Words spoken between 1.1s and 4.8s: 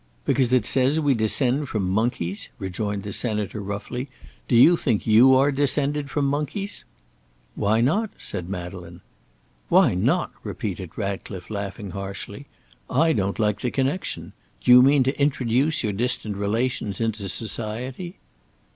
descend from monkeys?" rejoined the Senator, roughly. "Do you